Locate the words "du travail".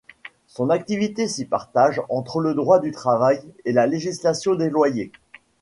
2.79-3.39